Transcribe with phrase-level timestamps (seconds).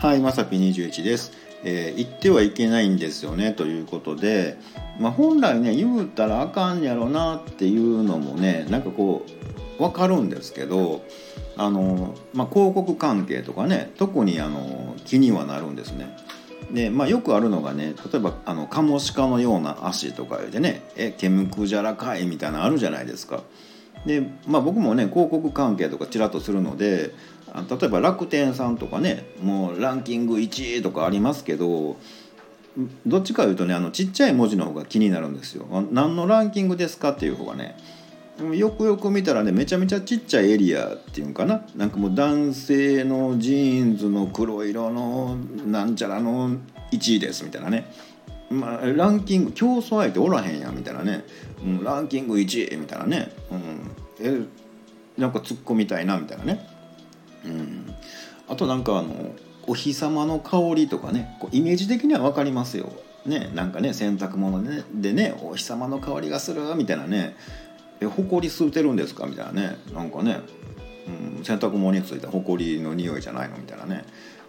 [0.00, 1.32] はいまさぴ21です、
[1.64, 4.56] えー言ってはいけないんですよねということで、
[5.00, 9.26] まあ、本来ね言うたらあかんやろなっていうのもねなんかこ
[9.76, 11.04] う分かるんですけど
[11.56, 16.16] あの、まあ、広告関係とかね特にあの気にはなるんですね。
[16.70, 23.42] でまあ、よくあるのがね例えばあのカモシカのような足とか言うてね「えケムクジャラかい」みたいなのあるじゃないですか。
[24.06, 27.14] で、まあ、僕もね広告関係とかちらっとするので
[27.54, 31.96] 例えば楽天さんとかねもうランキング1位とかありますけど
[33.06, 35.66] どっちかいうとねあのちっちゃい文字の方が気になるんですよ。
[35.90, 37.76] 何のランキングですかっていう方がね。
[38.54, 41.62] よくよく見たらねめちゃめちゃちっちゃいエリアっていうんかな。
[41.74, 46.50] なんかもう男性のジーンズの黒色のなんちゃらの
[46.92, 47.90] 1位ですみたいなね、
[48.50, 51.24] まあ、ランキング競争相手おらへんやんみたいなね、
[51.62, 53.90] うん、ランキング1位みたいなね、うん、
[54.20, 54.40] え
[55.18, 56.66] なんか突っ込みたいなみたいなね、
[57.44, 57.94] うん、
[58.48, 59.34] あとなんかあの
[59.66, 62.92] お日様の香りとかねこうイメージ的には分かりますよ。
[63.26, 67.36] ね、なんかね洗濯物でねでねお日様の香りがするみたいなね。
[68.00, 69.76] え埃吸うてるんですかみたいなね。
[69.92, 70.40] なんかね、
[71.36, 74.04] うん、洗濯物についた埃の匂いじゃないのみたいなね、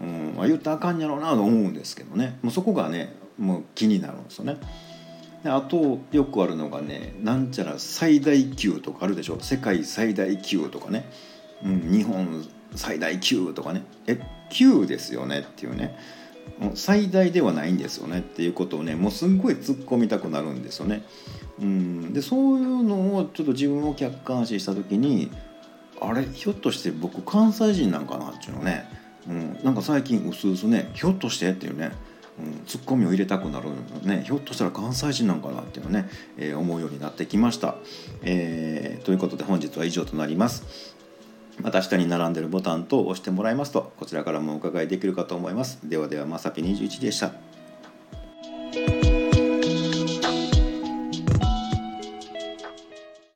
[0.00, 2.38] うんまあ、言ったらあかんやろうなと思うんですけどね。
[2.42, 4.56] もうそこがねもう気になるんですよね。
[5.42, 9.38] であとよくあるのがねなんちゃら最大級とかあるでしょ。
[9.40, 11.10] 世界最大級とかね、
[11.64, 13.84] うん、日本最大級とかね。
[14.06, 14.20] え
[14.50, 15.98] 級ですよねっていうね。
[16.58, 21.04] もう最大ではないんですよねっていうことをねもうすんごい突っ込みたくなるんですよね。
[21.60, 25.30] うん、でそういうのをちょっと自分を客観視した時に
[26.00, 26.24] あれ？
[26.24, 28.88] ひょっとして僕関西人なんかなっていうのね、
[29.28, 31.92] うん、なんか最近うすうすねひょっとしてっていうね、
[32.38, 34.24] うん、ツッコミを入れたくなるのね。
[34.26, 37.76] ひょっとしたら関西人なんかなっていうのね、えー思うようになってきました、
[38.22, 40.96] えーということで本日は以上となります。
[41.60, 45.78] また下に並んでるボタンと押してもらいますとこちらからもお伺いできるかと思います。
[45.84, 47.32] ではではまさぴ21でした。